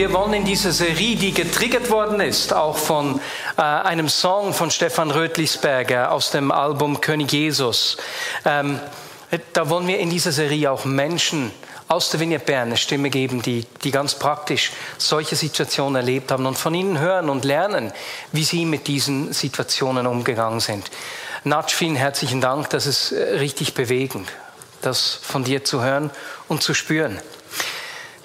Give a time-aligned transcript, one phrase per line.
[0.00, 3.20] Wir wollen in dieser Serie, die getriggert worden ist, auch von
[3.58, 7.98] äh, einem Song von Stefan Rötlisberger aus dem Album König Jesus,
[8.46, 8.80] ähm,
[9.52, 11.50] da wollen wir in dieser Serie auch Menschen
[11.86, 16.46] aus der Vignette Bern eine Stimme geben, die, die ganz praktisch solche Situationen erlebt haben
[16.46, 17.92] und von ihnen hören und lernen,
[18.32, 20.90] wie sie mit diesen Situationen umgegangen sind.
[21.44, 24.32] Natsch, vielen herzlichen Dank, das ist äh, richtig bewegend,
[24.80, 26.08] das von dir zu hören
[26.48, 27.20] und zu spüren.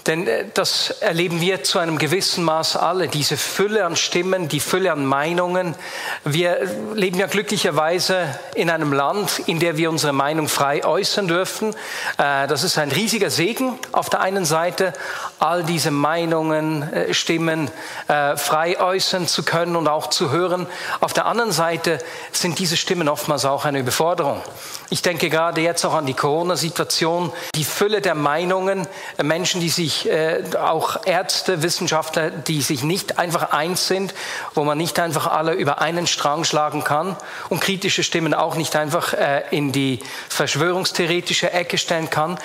[0.07, 4.59] Denn äh, das erleben wir zu einem gewissen Maß alle, diese Fülle an Stimmen, die
[4.59, 5.75] Fülle an Meinungen.
[6.23, 6.59] Wir
[6.93, 11.75] leben ja glücklicherweise in einem Land, in dem wir unsere Meinung frei äußern dürfen.
[12.17, 14.93] Äh, das ist ein riesiger Segen auf der einen Seite,
[15.39, 17.71] all diese Meinungen, äh, Stimmen
[18.07, 20.67] frei äußern zu können und auch zu hören.
[20.99, 21.99] Auf der anderen Seite
[22.31, 24.41] sind diese Stimmen oftmals auch eine Überforderung.
[24.89, 28.87] Ich denke gerade jetzt auch an die Corona-Situation, die Fülle der Meinungen,
[29.21, 34.13] Menschen, die sich sich äh, auch Ärzte, Wissenschaftler, die sich nicht einfach eins sind,
[34.53, 37.15] wo man nicht einfach alle über einen Strang schlagen kann
[37.49, 42.37] und kritische Stimmen auch nicht einfach äh, in die verschwörungstheoretische Ecke stellen kann,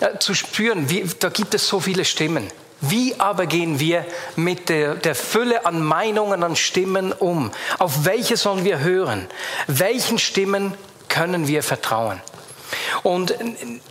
[0.00, 2.50] äh, zu spüren, wie, da gibt es so viele Stimmen.
[2.82, 4.04] Wie aber gehen wir
[4.36, 7.50] mit der, der, Fülle an Meinungen, an Stimmen um?
[7.78, 9.26] Auf welche sollen wir hören?
[9.66, 10.74] Welchen Stimmen
[11.08, 12.20] können wir vertrauen?
[13.02, 13.34] Und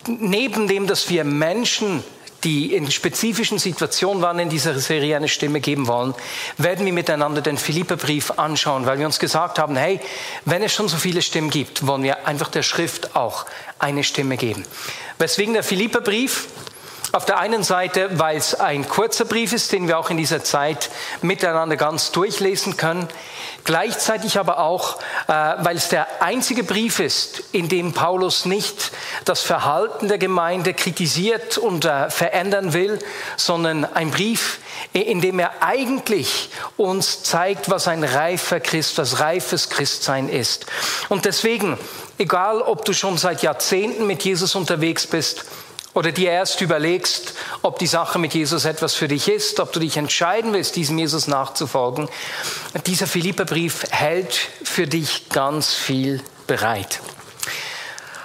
[0.08, 2.04] neben dem, dass wir Menschen
[2.46, 6.14] die in spezifischen Situationen waren in dieser Serie eine Stimme geben wollen,
[6.58, 10.00] werden wir miteinander den Philipperbrief anschauen, weil wir uns gesagt haben, hey,
[10.46, 13.46] wenn es schon so viele Stimmen gibt, wollen wir einfach der Schrift auch
[13.80, 14.64] eine Stimme geben.
[15.18, 16.48] Weswegen der Philipperbrief
[17.16, 20.44] auf der einen Seite, weil es ein kurzer Brief ist, den wir auch in dieser
[20.44, 20.90] Zeit
[21.22, 23.08] miteinander ganz durchlesen können.
[23.64, 28.92] Gleichzeitig aber auch, äh, weil es der einzige Brief ist, in dem Paulus nicht
[29.24, 33.00] das Verhalten der Gemeinde kritisiert und äh, verändern will,
[33.38, 34.60] sondern ein Brief,
[34.92, 40.66] in dem er eigentlich uns zeigt, was ein reifer Christ, was reifes Christsein ist.
[41.08, 41.78] Und deswegen,
[42.18, 45.46] egal ob du schon seit Jahrzehnten mit Jesus unterwegs bist,
[45.96, 49.80] oder dir erst überlegst, ob die Sache mit Jesus etwas für dich ist, ob du
[49.80, 52.10] dich entscheiden willst, diesem Jesus nachzufolgen,
[52.86, 57.00] dieser Philipperbrief hält für dich ganz viel bereit.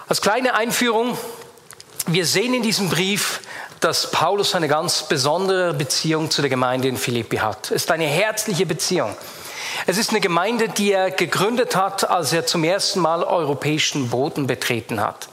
[0.08, 1.16] Als kleine Einführung,
[2.08, 3.40] wir sehen in diesem Brief,
[3.78, 7.66] dass Paulus eine ganz besondere Beziehung zu der Gemeinde in Philippi hat.
[7.66, 9.16] Es ist eine herzliche Beziehung.
[9.86, 14.48] Es ist eine Gemeinde, die er gegründet hat, als er zum ersten Mal europäischen Boden
[14.48, 15.28] betreten hat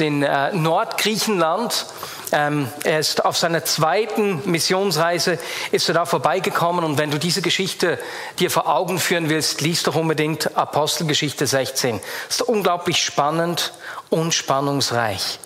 [0.00, 1.86] den äh, Nordgriechenland.
[2.32, 5.38] Ähm, er ist auf seiner zweiten Missionsreise
[5.70, 7.98] ist er da vorbeigekommen und wenn du diese Geschichte
[8.38, 12.00] dir vor Augen führen willst, liest doch unbedingt Apostelgeschichte 16.
[12.28, 13.72] Das ist unglaublich spannend
[14.08, 15.38] und spannungsreich.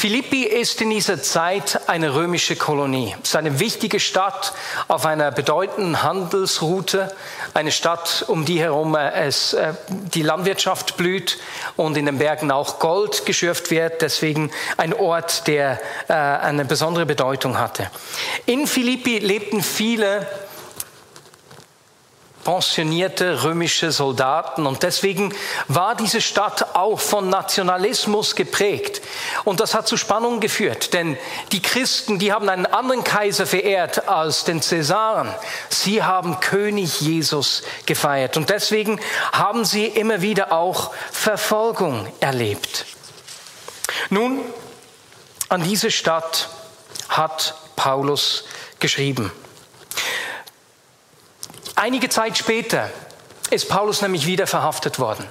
[0.00, 3.14] Philippi ist in dieser Zeit eine römische Kolonie.
[3.22, 4.54] Es ist eine wichtige Stadt
[4.88, 7.14] auf einer bedeutenden Handelsroute,
[7.52, 11.36] eine Stadt, um die herum äh, es, äh, die Landwirtschaft blüht
[11.76, 14.00] und in den Bergen auch Gold geschürft wird.
[14.00, 15.78] Deswegen ein Ort, der
[16.08, 17.90] äh, eine besondere Bedeutung hatte.
[18.46, 20.26] In Philippi lebten viele
[22.44, 24.66] pensionierte römische Soldaten.
[24.66, 25.34] Und deswegen
[25.68, 29.02] war diese Stadt auch von Nationalismus geprägt.
[29.44, 31.16] Und das hat zu Spannungen geführt, denn
[31.52, 35.34] die Christen, die haben einen anderen Kaiser verehrt als den Cäsaren.
[35.68, 38.36] Sie haben König Jesus gefeiert.
[38.36, 39.00] Und deswegen
[39.32, 42.86] haben sie immer wieder auch Verfolgung erlebt.
[44.08, 44.40] Nun,
[45.48, 46.48] an diese Stadt
[47.08, 48.44] hat Paulus
[48.78, 49.32] geschrieben.
[51.80, 52.90] Einige Zeit später
[53.50, 55.26] ist Paulus nämlich wieder verhaftet worden.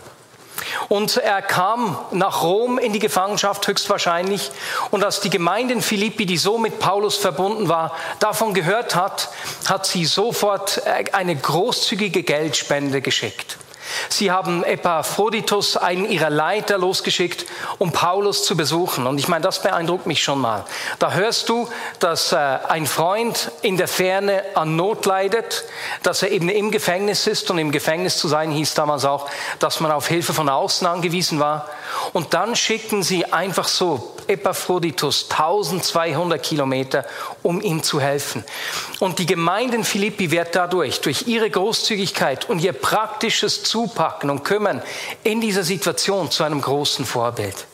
[0.88, 4.50] Und er kam nach Rom in die Gefangenschaft höchstwahrscheinlich.
[4.90, 9.30] Und als die Gemeinde in Philippi, die so mit Paulus verbunden war, davon gehört hat,
[9.68, 10.82] hat sie sofort
[11.12, 13.60] eine großzügige Geldspende geschickt.
[14.10, 17.46] Sie haben Epaphroditus, einen ihrer Leiter, losgeschickt,
[17.78, 19.08] um Paulus zu besuchen.
[19.08, 20.66] Und ich meine, das beeindruckt mich schon mal.
[21.00, 21.68] Da hörst du,
[22.00, 25.64] dass äh, ein Freund in der Ferne an Not leidet,
[26.04, 27.50] dass er eben im Gefängnis ist.
[27.52, 31.40] Und im Gefängnis zu sein hieß damals auch, dass man auf Hilfe von außen angewiesen
[31.40, 31.68] war.
[32.14, 37.06] Und dann schicken sie einfach so Epaphroditus 1200 Kilometer,
[37.44, 38.44] um ihm zu helfen.
[39.00, 44.44] Und die Gemeinde in Philippi wird dadurch, durch ihre Großzügigkeit und ihr praktisches Zupacken und
[44.44, 44.82] Kümmern
[45.24, 47.66] in dieser Situation zu einem großen Vorbild.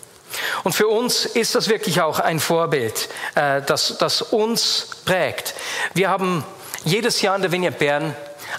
[0.63, 5.53] Und für uns ist das wirklich auch ein Vorbild, äh, das, das uns prägt.
[5.93, 6.43] Wir haben
[6.83, 8.15] jedes Jahr in der Vignette Bern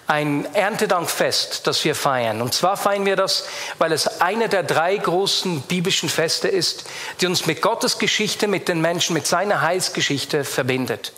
[0.07, 2.43] ein Erntedankfest, das wir feiern.
[2.43, 3.47] Und zwar feiern wir das,
[3.79, 6.85] weil es eine der drei großen biblischen Feste ist,
[7.21, 11.13] die uns mit Gottes Geschichte, mit den Menschen, mit seiner Heilsgeschichte verbindet.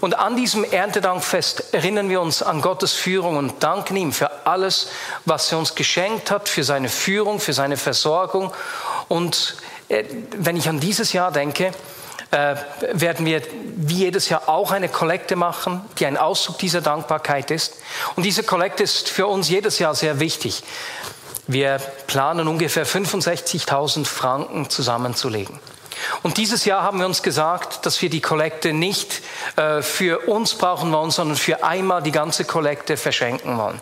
[0.00, 4.88] Und an diesem Erntedankfest erinnern wir uns an Gottes Führung und danken ihm für alles,
[5.24, 8.52] was er uns geschenkt hat, für seine Führung, für seine Versorgung.
[9.08, 9.56] Und
[9.88, 10.04] äh,
[10.36, 11.72] wenn ich an dieses Jahr denke,
[12.30, 12.56] äh,
[12.92, 13.42] werden wir
[13.76, 17.76] wie jedes Jahr auch eine Kollekte machen, die ein Ausdruck dieser Dankbarkeit ist.
[18.16, 20.62] Und diese Kollekte ist für uns jedes Jahr sehr wichtig.
[21.46, 25.58] Wir planen ungefähr 65.000 Franken zusammenzulegen.
[26.22, 29.20] Und dieses Jahr haben wir uns gesagt, dass wir die Kollekte nicht
[29.56, 33.80] äh, für uns brauchen wollen, sondern für einmal die ganze Kollekte verschenken wollen.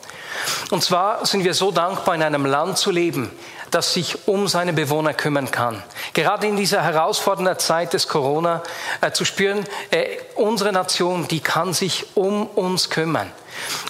[0.71, 3.31] Und zwar sind wir so dankbar, in einem Land zu leben,
[3.71, 5.83] das sich um seine Bewohner kümmern kann.
[6.15, 8.63] Gerade in dieser herausfordernden Zeit des Corona
[9.01, 10.07] äh, zu spüren, äh,
[10.37, 13.31] unsere Nation, die kann sich um uns kümmern.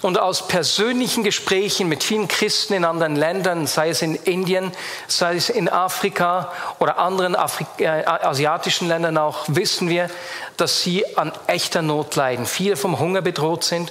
[0.03, 4.73] Und aus persönlichen Gesprächen mit vielen Christen in anderen Ländern, sei es in Indien,
[5.07, 10.09] sei es in Afrika oder anderen Afri äh, asiatischen Ländern auch, wissen wir,
[10.57, 13.91] dass sie an echter Not leiden, viele vom Hunger bedroht sind.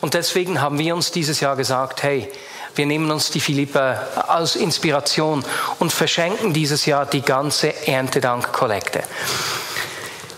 [0.00, 2.30] Und deswegen haben wir uns dieses Jahr gesagt, hey,
[2.74, 5.44] wir nehmen uns die Philippa als Inspiration
[5.78, 9.02] und verschenken dieses Jahr die ganze Erntedank-Kollekte.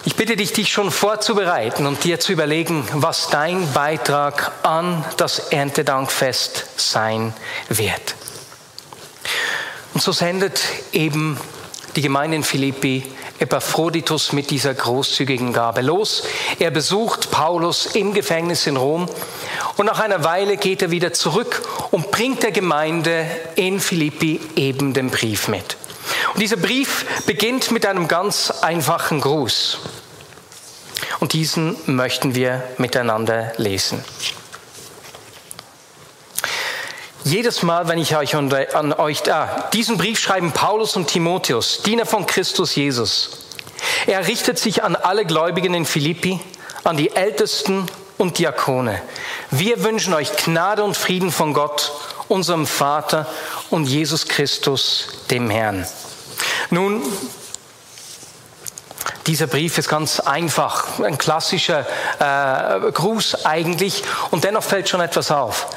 [0.05, 5.51] Ich bitte dich, dich schon vorzubereiten und dir zu überlegen, was dein Beitrag an das
[5.51, 7.35] Erntedankfest sein
[7.69, 8.15] wird.
[9.93, 10.63] Und so sendet
[10.93, 11.39] eben
[11.97, 13.05] die Gemeinde in Philippi
[13.41, 16.25] Epaphroditus mit dieser großzügigen Gabe los.
[16.59, 19.09] Er besucht Paulus im Gefängnis in Rom
[19.77, 23.27] und nach einer Weile geht er wieder zurück und bringt der Gemeinde
[23.57, 25.77] in Philippi eben den Brief mit.
[26.35, 29.79] Und dieser Brief beginnt mit einem ganz einfachen Gruß.
[31.21, 34.03] Und diesen möchten wir miteinander lesen.
[37.25, 42.07] Jedes Mal, wenn ich euch an euch, ah, diesen Brief schreiben Paulus und Timotheus, Diener
[42.07, 43.47] von Christus Jesus.
[44.07, 46.41] Er richtet sich an alle Gläubigen in Philippi,
[46.83, 47.87] an die Ältesten
[48.21, 49.01] und Diakone.
[49.51, 51.91] Wir wünschen euch Gnade und Frieden von Gott,
[52.29, 53.27] unserem Vater
[53.71, 55.87] und Jesus Christus, dem Herrn.
[56.69, 57.03] Nun,
[59.27, 61.87] dieser Brief ist ganz einfach, ein klassischer
[62.19, 65.69] äh, Gruß eigentlich und dennoch fällt schon etwas auf.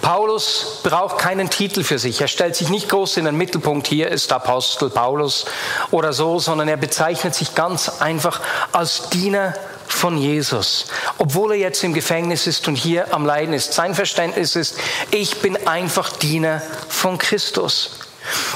[0.00, 2.20] Paulus braucht keinen Titel für sich.
[2.22, 5.44] Er stellt sich nicht groß in den Mittelpunkt, hier ist Apostel Paulus
[5.90, 8.40] oder so, sondern er bezeichnet sich ganz einfach
[8.72, 9.54] als Diener
[9.92, 10.86] von Jesus,
[11.18, 13.74] obwohl er jetzt im Gefängnis ist und hier am Leiden ist.
[13.74, 14.76] Sein Verständnis ist,
[15.10, 17.90] ich bin einfach Diener von Christus.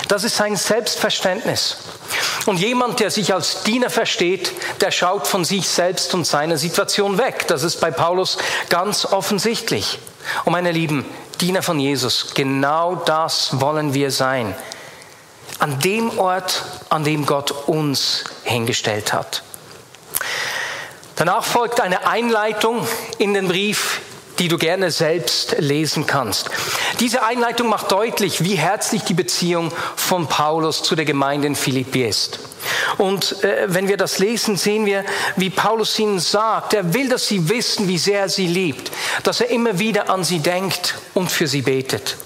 [0.09, 1.77] Das ist sein Selbstverständnis.
[2.47, 7.19] Und jemand, der sich als Diener versteht, der schaut von sich selbst und seiner Situation
[7.19, 7.47] weg.
[7.49, 8.39] Das ist bei Paulus
[8.69, 9.99] ganz offensichtlich.
[10.45, 11.05] Und meine Lieben,
[11.41, 14.55] Diener von Jesus, genau das wollen wir sein.
[15.59, 19.43] An dem Ort, an dem Gott uns hingestellt hat.
[21.17, 22.87] Danach folgt eine Einleitung
[23.19, 24.01] in den Brief,
[24.39, 26.51] die du gerne selbst lesen kannst.
[26.99, 32.05] Diese Einleitung macht deutlich, wie herzlich die Beziehung von Paulus zu der Gemeinde in Philippi
[32.05, 32.41] ist.
[32.99, 35.05] Und äh, wenn wir das lesen, sehen wir,
[35.37, 38.91] wie Paulus ihnen sagt, er will, dass sie wissen, wie sehr er sie liebt,
[39.23, 42.17] dass er immer wieder an sie denkt und für sie betet.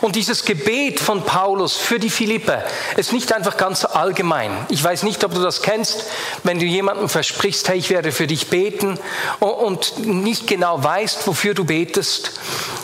[0.00, 2.62] Und dieses Gebet von Paulus für die Philipper
[2.96, 4.50] ist nicht einfach ganz allgemein.
[4.68, 6.04] Ich weiß nicht, ob du das kennst,
[6.42, 8.98] wenn du jemandem versprichst, hey, ich werde für dich beten
[9.40, 12.32] und nicht genau weißt, wofür du betest.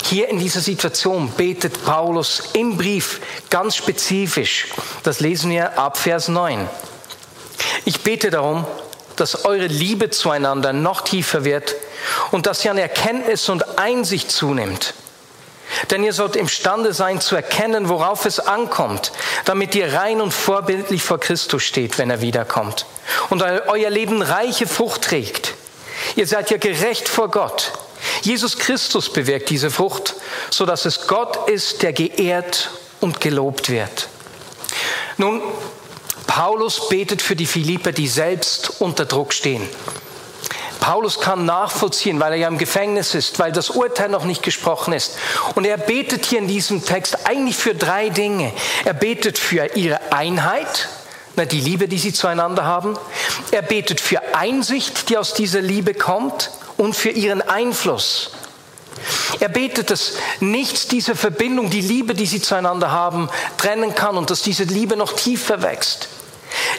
[0.05, 4.69] Hier in dieser Situation betet Paulus im Brief ganz spezifisch.
[5.02, 6.69] Das lesen wir ab Vers 9.
[7.85, 8.67] Ich bete darum,
[9.17, 11.75] dass eure Liebe zueinander noch tiefer wird
[12.31, 14.95] und dass sie an Erkenntnis und Einsicht zunimmt
[15.91, 19.13] denn ihr sollt imstande sein zu erkennen, worauf es ankommt,
[19.45, 22.87] damit ihr rein und vorbildlich vor Christus steht, wenn er wiederkommt.
[23.31, 25.55] Und euer Leben reiche Frucht trägt.
[26.17, 27.73] Ihr seid ja gerecht vor Gott.
[28.23, 30.15] Jesus Christus bewirkt diese Frucht,
[30.51, 32.71] so dass es Gott ist, der geehrt
[33.01, 34.09] und gelobt wird.
[35.17, 35.43] Nun,
[36.27, 39.69] Paulus betet für die Philipper, die selbst unter Druck stehen.
[40.88, 44.95] Paulus kann nachvollziehen, weil er ja im Gefängnis ist, weil das Urteil noch nicht gesprochen
[44.95, 45.18] ist.
[45.54, 48.54] Und er betet hier in diesem Text eigentlich für drei Dinge.
[48.87, 50.88] Er betet für ihre Einheit,
[51.52, 52.97] die Liebe, die sie zueinander haben.
[53.50, 58.30] Er betet für Einsicht, die aus dieser Liebe kommt und für ihren Einfluss.
[59.40, 63.28] Er betet, dass nichts diese Verbindung, die Liebe, die sie zueinander haben,
[63.59, 66.09] trennen kann und dass diese Liebe noch tiefer wächst.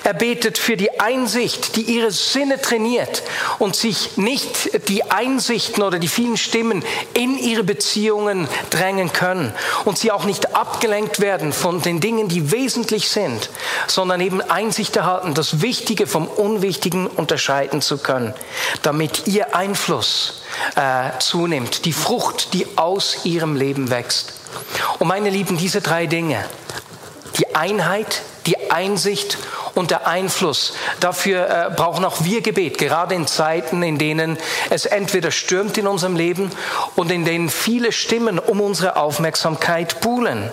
[0.03, 3.23] Er betet für die Einsicht, die ihre Sinne trainiert
[3.59, 9.53] und sich nicht die Einsichten oder die vielen Stimmen in ihre Beziehungen drängen können
[9.85, 13.49] und sie auch nicht abgelenkt werden von den Dingen, die wesentlich sind,
[13.87, 18.33] sondern eben Einsicht erhalten, das Wichtige vom Unwichtigen unterscheiden zu können,
[18.81, 20.43] damit ihr Einfluss
[20.75, 24.33] äh, zunimmt, die Frucht, die aus ihrem Leben wächst.
[24.99, 26.43] Und meine Lieben, diese drei Dinge,
[27.37, 29.37] die Einheit, die Einsicht
[29.79, 30.73] und der Einfluss.
[30.99, 34.37] Dafür äh, brauchen auch wir Gebet, gerade in Zeiten, in denen
[34.69, 36.51] es entweder stürmt in unserem Leben
[36.95, 40.51] und in denen viele Stimmen um unsere Aufmerksamkeit buhlen.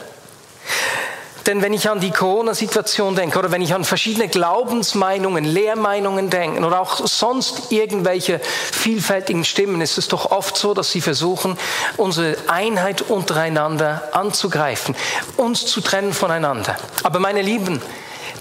[1.47, 6.65] Denn wenn ich an die Corona-Situation denke oder wenn ich an verschiedene Glaubensmeinungen, Lehrmeinungen denke
[6.65, 11.57] oder auch sonst irgendwelche vielfältigen Stimmen, ist es doch oft so, dass sie versuchen,
[11.97, 14.97] unsere Einheit untereinander anzugreifen,
[15.37, 16.77] uns zu trennen voneinander.
[17.05, 17.81] Aber meine Lieben,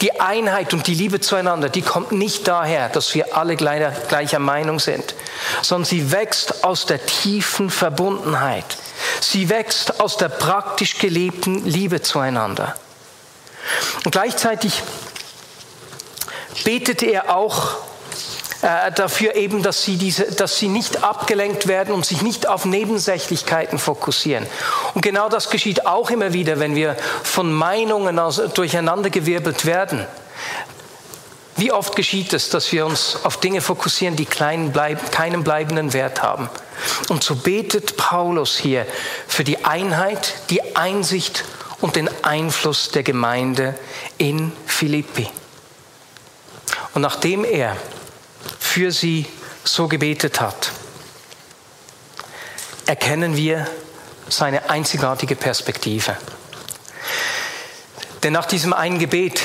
[0.02, 4.40] die Einheit und die Liebe zueinander, die kommt nicht daher, dass wir alle gleicher, gleicher
[4.40, 5.16] Meinung sind,
[5.62, 8.66] sondern sie wächst aus der tiefen Verbundenheit.
[9.22, 12.76] Sie wächst aus der praktisch gelebten Liebe zueinander.
[14.04, 14.84] Und gleichzeitig
[16.64, 17.85] betete er auch
[18.66, 22.66] äh, dafür eben, dass sie, diese, dass sie nicht abgelenkt werden und sich nicht auf
[22.66, 24.48] Nebensächlichkeiten fokussieren.
[24.96, 30.08] Und genau das geschieht auch immer wieder, wenn wir von Meinungen aus, durcheinandergewirbelt werden.
[31.58, 36.24] Wie oft geschieht es, dass wir uns auf Dinge fokussieren, die bleib, keinen bleibenden Wert
[36.24, 36.50] haben?
[37.10, 38.88] Und so betet Paulus hier
[39.28, 41.46] für die Einheit, die Einsicht
[41.82, 43.76] und den Einfluss der Gemeinde
[44.18, 45.30] in Philippi.
[46.96, 47.78] Und nachdem er
[48.76, 49.26] für sie
[49.64, 50.74] so gebetet hat,
[52.86, 53.66] erkennen wir
[54.28, 56.18] seine einzigartige Perspektive.
[58.22, 59.42] Denn nach diesem einen Gebet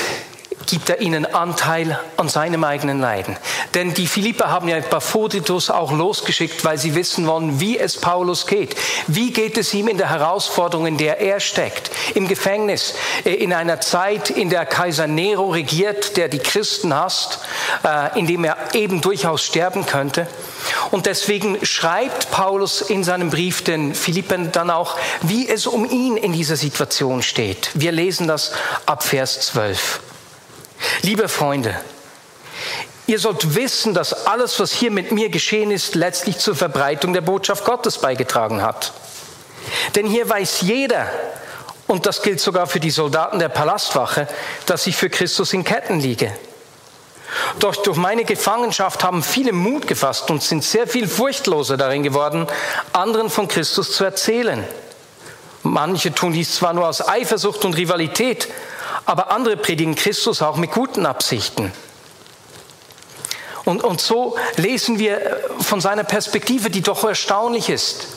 [0.71, 3.35] gibt er ihnen Anteil an seinem eigenen Leiden.
[3.73, 8.47] Denn die Philipper haben ja Baphodetus auch losgeschickt, weil sie wissen wollen, wie es Paulus
[8.47, 8.77] geht.
[9.07, 11.91] Wie geht es ihm in der Herausforderung, in der er steckt?
[12.15, 17.39] Im Gefängnis, äh, in einer Zeit, in der Kaiser Nero regiert, der die Christen hasst,
[17.83, 20.25] äh, in dem er eben durchaus sterben könnte.
[20.91, 26.15] Und deswegen schreibt Paulus in seinem Brief den Philippern dann auch, wie es um ihn
[26.15, 27.71] in dieser Situation steht.
[27.73, 28.53] Wir lesen das
[28.85, 29.99] ab Vers 12.
[31.01, 31.75] Liebe Freunde,
[33.07, 37.21] ihr sollt wissen, dass alles, was hier mit mir geschehen ist, letztlich zur Verbreitung der
[37.21, 38.93] Botschaft Gottes beigetragen hat.
[39.95, 41.07] Denn hier weiß jeder,
[41.87, 44.27] und das gilt sogar für die Soldaten der Palastwache,
[44.65, 46.33] dass ich für Christus in Ketten liege.
[47.59, 52.47] Doch durch meine Gefangenschaft haben viele Mut gefasst und sind sehr viel furchtloser darin geworden,
[52.93, 54.65] anderen von Christus zu erzählen.
[55.63, 58.47] Manche tun dies zwar nur aus Eifersucht und Rivalität,
[59.05, 61.71] aber andere predigen Christus auch mit guten Absichten.
[63.65, 68.07] Und, und so lesen wir von seiner Perspektive, die doch erstaunlich ist.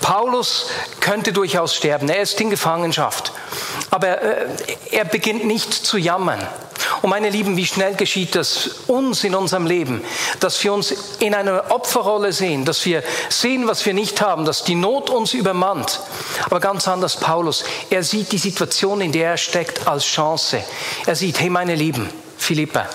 [0.00, 0.70] Paulus
[1.00, 3.32] könnte durchaus sterben, er ist in Gefangenschaft,
[3.90, 4.46] aber äh,
[4.92, 6.46] er beginnt nicht zu jammern.
[7.02, 10.02] Und meine Lieben, wie schnell geschieht das uns in unserem Leben,
[10.40, 14.64] dass wir uns in einer Opferrolle sehen, dass wir sehen, was wir nicht haben, dass
[14.64, 16.00] die Not uns übermannt.
[16.44, 20.62] Aber ganz anders Paulus, er sieht die Situation, in der er steckt, als Chance.
[21.06, 22.88] Er sieht, hey meine Lieben, Philippa,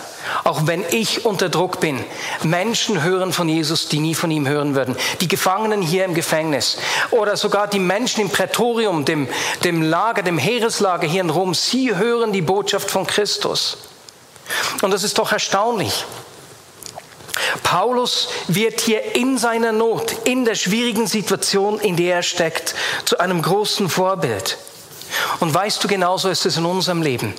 [0.43, 2.03] auch wenn ich unter Druck bin.
[2.43, 4.95] Menschen hören von Jesus, die nie von ihm hören würden.
[5.19, 6.77] Die Gefangenen hier im Gefängnis
[7.11, 9.27] oder sogar die Menschen im Prätorium, dem,
[9.63, 13.77] dem Lager, dem Heereslager hier in Rom, sie hören die Botschaft von Christus.
[14.81, 16.05] Und das ist doch erstaunlich.
[17.63, 22.75] Paulus wird hier in seiner Not, in der schwierigen Situation, in der er steckt,
[23.05, 24.57] zu einem großen Vorbild.
[25.39, 27.33] Und weißt du, genauso ist es in unserem Leben.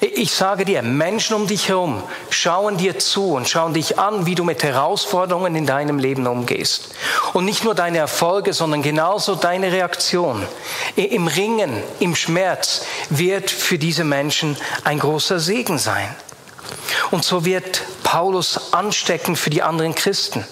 [0.00, 4.34] Ich sage dir, Menschen um dich herum schauen dir zu und schauen dich an, wie
[4.34, 6.90] du mit Herausforderungen in deinem Leben umgehst.
[7.32, 10.46] Und nicht nur deine Erfolge, sondern genauso deine Reaktion
[10.96, 16.14] im Ringen, im Schmerz wird für diese Menschen ein großer Segen sein.
[17.10, 20.44] Und so wird Paulus anstecken für die anderen Christen.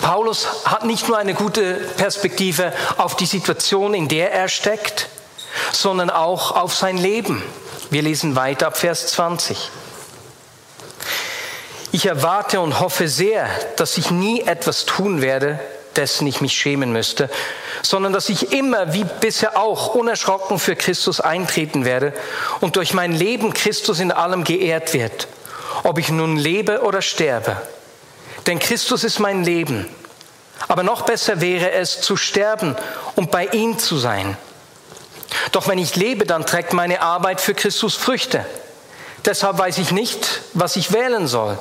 [0.00, 5.08] Paulus hat nicht nur eine gute Perspektive auf die Situation, in der er steckt,
[5.72, 7.42] sondern auch auf sein Leben.
[7.92, 9.70] Wir lesen weiter ab Vers 20.
[11.92, 15.60] Ich erwarte und hoffe sehr, dass ich nie etwas tun werde,
[15.94, 17.28] dessen ich mich schämen müsste,
[17.82, 22.14] sondern dass ich immer, wie bisher auch, unerschrocken für Christus eintreten werde
[22.62, 25.28] und durch mein Leben Christus in allem geehrt wird,
[25.82, 27.60] ob ich nun lebe oder sterbe.
[28.46, 29.86] Denn Christus ist mein Leben.
[30.66, 32.74] Aber noch besser wäre es, zu sterben
[33.16, 34.38] und bei ihm zu sein.
[35.52, 38.44] Doch wenn ich lebe, dann trägt meine Arbeit für Christus Früchte.
[39.24, 41.58] Deshalb weiß ich nicht, was ich wählen soll.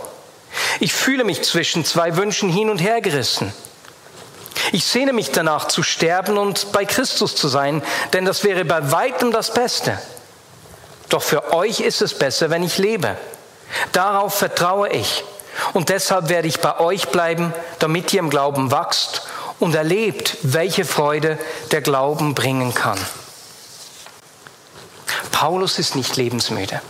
[0.80, 3.54] Ich fühle mich zwischen zwei Wünschen hin und her gerissen.
[4.72, 7.82] Ich sehne mich danach zu sterben und bei Christus zu sein,
[8.14, 9.98] denn das wäre bei weitem das Beste.
[11.10, 13.18] Doch für euch ist es besser, wenn ich lebe.
[13.92, 15.24] Darauf vertraue ich.
[15.74, 19.24] Und deshalb werde ich bei euch bleiben, damit ihr im Glauben wachst
[19.60, 21.38] und erlebt, welche Freude
[21.72, 22.98] der Glauben bringen kann.
[25.42, 26.84] Paulus ist nicht lebensmüde.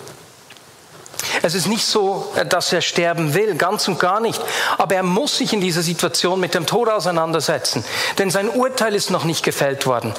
[1.41, 4.41] Es ist nicht so, dass er sterben will, ganz und gar nicht.
[4.77, 7.85] Aber er muss sich in dieser Situation mit dem Tod auseinandersetzen,
[8.17, 10.13] denn sein Urteil ist noch nicht gefällt worden.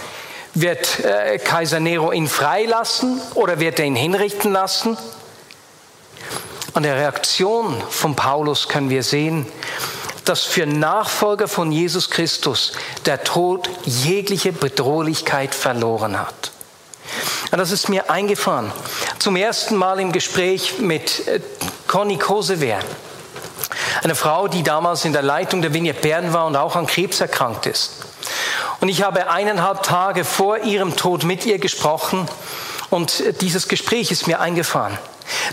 [0.54, 4.96] Wird äh, Kaiser Nero ihn freilassen oder wird er ihn hinrichten lassen?
[6.72, 9.44] An der Reaktion von Paulus können wir sehen,
[10.24, 12.72] dass für Nachfolger von Jesus Christus
[13.04, 16.51] der Tod jegliche Bedrohlichkeit verloren hat.
[17.52, 18.72] Und das ist mir eingefahren.
[19.18, 21.38] Zum ersten Mal im Gespräch mit äh,
[21.86, 22.78] Conny Kosewehr.
[24.02, 27.20] Eine Frau, die damals in der Leitung der Vignette Bern war und auch an Krebs
[27.20, 28.06] erkrankt ist.
[28.80, 32.26] Und ich habe eineinhalb Tage vor ihrem Tod mit ihr gesprochen
[32.88, 34.96] und äh, dieses Gespräch ist mir eingefahren.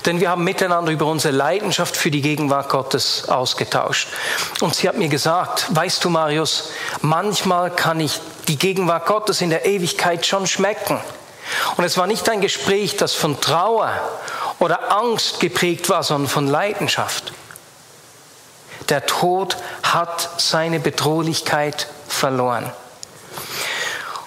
[0.05, 4.07] Denn wir haben miteinander über unsere Leidenschaft für die Gegenwart Gottes ausgetauscht.
[4.61, 6.69] Und sie hat mir gesagt, weißt du Marius,
[7.01, 11.01] manchmal kann ich die Gegenwart Gottes in der Ewigkeit schon schmecken.
[11.77, 13.91] Und es war nicht ein Gespräch, das von Trauer
[14.59, 17.33] oder Angst geprägt war, sondern von Leidenschaft.
[18.89, 22.71] Der Tod hat seine Bedrohlichkeit verloren.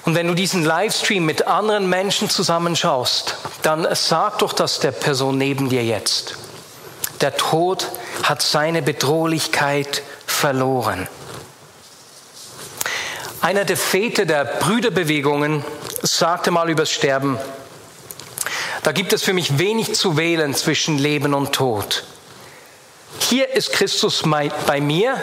[0.04, 5.38] Und wenn du diesen Livestream mit anderen Menschen zusammenschaust, dann sag doch das der Person
[5.38, 6.36] neben dir jetzt.
[7.20, 7.86] Der Tod
[8.24, 11.06] hat seine Bedrohlichkeit verloren.
[13.40, 15.64] Einer der Väter der Brüderbewegungen
[16.02, 17.38] sagte mal übers Sterben,
[18.82, 22.04] da gibt es für mich wenig zu wählen zwischen Leben und Tod.
[23.20, 24.24] Hier ist Christus
[24.66, 25.20] bei mir,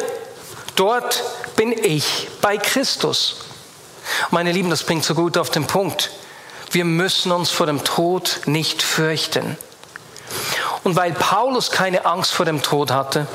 [0.75, 1.23] dort
[1.55, 3.45] bin ich bei Christus.
[4.31, 6.11] Meine Lieben, das bringt so gut auf den Punkt.
[6.71, 9.57] Wir müssen uns vor dem Tod nicht fürchten.
[10.83, 13.27] Und weil Paulus keine Angst vor dem Tod hatte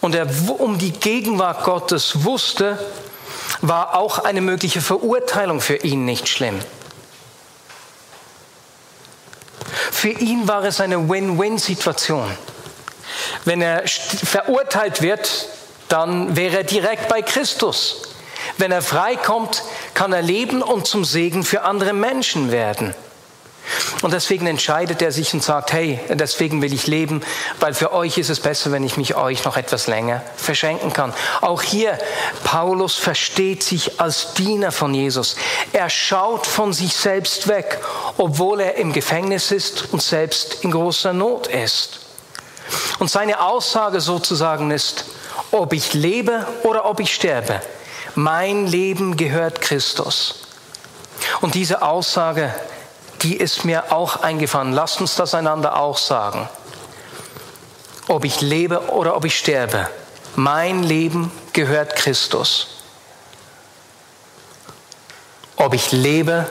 [0.00, 0.26] und er
[0.58, 2.78] um die Gegenwart Gottes wusste,
[3.62, 6.58] war auch eine mögliche Verurteilung für ihn nicht schlimm.
[9.90, 12.28] Für ihn war es eine Win-Win-Situation.
[13.44, 15.48] Wenn er verurteilt wird,
[15.88, 18.02] dann wäre er direkt bei Christus.
[18.58, 19.62] Wenn er freikommt,
[19.94, 22.94] kann er leben und zum Segen für andere Menschen werden.
[24.02, 27.22] Und deswegen entscheidet er sich und sagt, hey, deswegen will ich leben,
[27.60, 31.14] weil für euch ist es besser, wenn ich mich euch noch etwas länger verschenken kann.
[31.40, 31.98] Auch hier,
[32.44, 35.36] Paulus versteht sich als Diener von Jesus.
[35.72, 37.78] Er schaut von sich selbst weg,
[38.16, 42.00] obwohl er im Gefängnis ist und selbst in großer Not ist.
[42.98, 45.04] Und seine Aussage sozusagen ist,
[45.50, 47.60] ob ich lebe oder ob ich sterbe,
[48.14, 50.46] mein Leben gehört Christus.
[51.40, 52.52] Und diese Aussage
[53.22, 54.72] die ist mir auch eingefahren.
[54.72, 56.48] Lasst uns das einander auch sagen.
[58.08, 59.88] Ob ich lebe oder ob ich sterbe,
[60.34, 62.82] mein Leben gehört Christus.
[65.56, 66.50] Ob ich lebe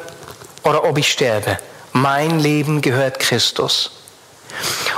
[0.63, 1.57] oder ob ich sterbe,
[1.91, 3.91] mein Leben gehört Christus.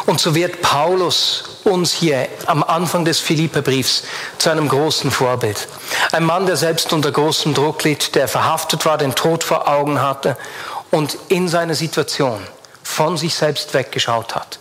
[0.05, 4.03] Und so wird Paulus uns hier am Anfang des Philipperbriefs
[4.37, 5.67] zu einem großen Vorbild.
[6.11, 10.01] Ein Mann, der selbst unter großem Druck litt, der verhaftet war, den Tod vor Augen
[10.01, 10.35] hatte
[10.93, 12.39] und in seiner Situation
[12.83, 14.59] von sich selbst weggeschaut hat.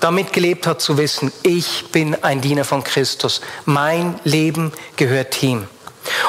[0.00, 3.40] Damit gelebt hat zu wissen, ich bin ein Diener von Christus.
[3.64, 5.68] Mein Leben gehört ihm.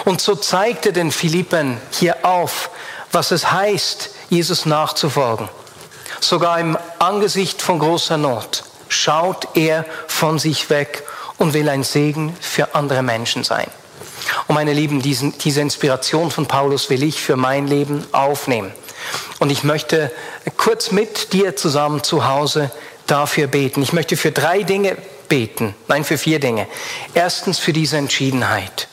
[0.06, 2.70] Und so zeigt er den Philippen hier auf,
[3.12, 5.50] was es heißt, Jesus nachzufolgen.
[6.20, 11.04] Sogar im Angesicht von großer Not schaut er von sich weg
[11.40, 13.68] und will ein Segen für andere Menschen sein.
[14.48, 18.72] Und meine Lieben, diesen, diese Inspiration von Paulus will ich für mein Leben aufnehmen.
[19.39, 20.12] Und ich möchte
[20.58, 22.72] kurz mit dir zusammen zu Hause
[23.08, 23.82] dafür beten.
[23.82, 26.67] Ich möchte für drei Dinge beten, nein, für vier Dinge.
[27.13, 28.88] Erstens für diese Entschiedenheit.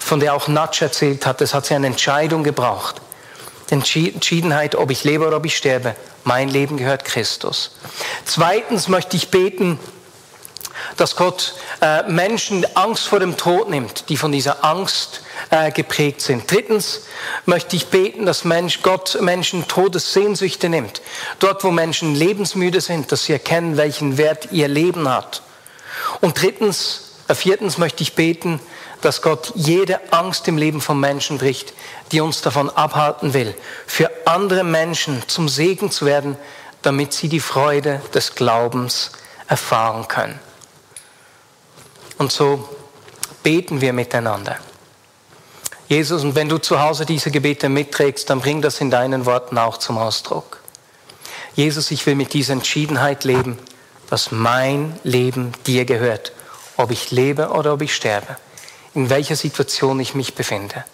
[0.00, 1.40] von der auch Natsch erzählt hat.
[1.40, 3.00] Es hat sie eine Entscheidung gebraucht.
[3.70, 5.94] Entschiedenheit, ob ich lebe oder ob ich sterbe.
[6.24, 7.76] Mein Leben gehört Christus.
[8.24, 9.78] Zweitens möchte ich beten,
[10.96, 16.20] dass Gott äh, Menschen Angst vor dem Tod nimmt, die von dieser Angst äh, geprägt
[16.20, 16.50] sind.
[16.50, 17.02] Drittens
[17.46, 21.02] möchte ich beten, dass Mensch, Gott Menschen Todessehnsüchte nimmt.
[21.38, 25.42] Dort, wo Menschen lebensmüde sind, dass sie erkennen, welchen Wert ihr Leben hat.
[26.20, 28.60] Und drittens, äh, viertens möchte ich beten,
[29.00, 31.72] dass Gott jede Angst im Leben von Menschen bricht,
[32.12, 33.54] die uns davon abhalten will,
[33.86, 36.36] für andere Menschen zum Segen zu werden,
[36.82, 39.12] damit sie die Freude des Glaubens
[39.48, 40.38] erfahren können.
[42.20, 42.68] Und so
[43.42, 44.58] beten wir miteinander.
[45.88, 49.56] Jesus, und wenn du zu Hause diese Gebete mitträgst, dann bring das in deinen Worten
[49.56, 50.60] auch zum Ausdruck.
[51.54, 53.58] Jesus, ich will mit dieser Entschiedenheit leben,
[54.10, 56.32] dass mein Leben dir gehört,
[56.76, 58.36] ob ich lebe oder ob ich sterbe,
[58.92, 60.84] in welcher Situation ich mich befinde.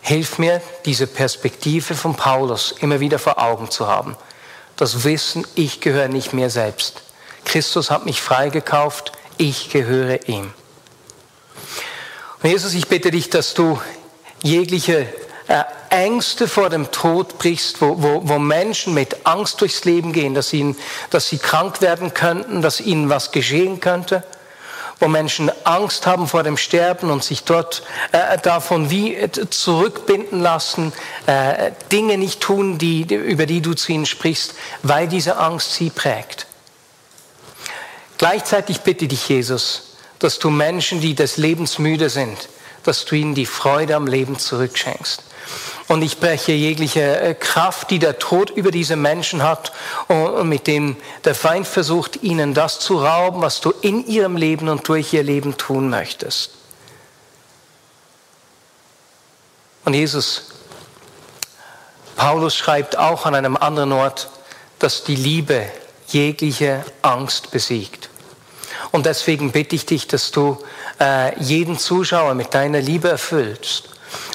[0.00, 4.16] Hilf mir, diese Perspektive von Paulus immer wieder vor Augen zu haben.
[4.76, 7.02] Das Wissen, ich gehöre nicht mir selbst.
[7.44, 10.52] Christus hat mich freigekauft, ich gehöre ihm.
[12.42, 13.80] Und Jesus, ich bitte dich, dass du
[14.42, 15.08] jegliche
[15.48, 20.34] äh, Ängste vor dem Tod brichst, wo, wo, wo Menschen mit Angst durchs Leben gehen,
[20.34, 20.76] dass, ihnen,
[21.10, 24.22] dass sie krank werden könnten, dass ihnen was geschehen könnte,
[25.00, 29.18] wo Menschen Angst haben vor dem Sterben und sich dort äh, davon wie
[29.50, 30.92] zurückbinden lassen,
[31.26, 35.90] äh, Dinge nicht tun, die, über die du zu ihnen sprichst, weil diese Angst sie
[35.90, 36.46] prägt.
[38.22, 42.48] Gleichzeitig bitte dich, Jesus, dass du Menschen, die des Lebens müde sind,
[42.84, 45.24] dass du ihnen die Freude am Leben zurückschenkst.
[45.88, 49.72] Und ich breche jegliche äh, Kraft, die der Tod über diese Menschen hat
[50.06, 54.68] und mit dem der Feind versucht, ihnen das zu rauben, was du in ihrem Leben
[54.68, 56.52] und durch ihr Leben tun möchtest.
[59.84, 60.52] Und Jesus,
[62.14, 64.30] Paulus schreibt auch an einem anderen Ort,
[64.78, 65.66] dass die Liebe
[66.06, 68.10] jegliche Angst besiegt.
[68.92, 70.58] Und deswegen bitte ich dich, dass du
[71.00, 73.88] äh, jeden Zuschauer mit deiner Liebe erfüllst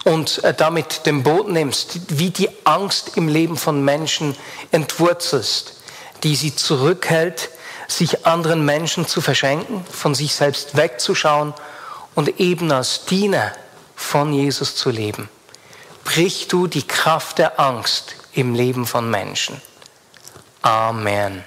[0.03, 4.35] und äh, damit den Boden nimmst, wie die Angst im Leben von Menschen
[4.71, 5.73] entwurzelst,
[6.23, 7.49] die sie zurückhält,
[7.87, 11.53] sich anderen Menschen zu verschenken, von sich selbst wegzuschauen
[12.15, 13.53] und eben als Diener
[13.95, 15.29] von Jesus zu leben.
[16.03, 19.61] Brich du die Kraft der Angst im Leben von Menschen.
[20.61, 21.43] Amen.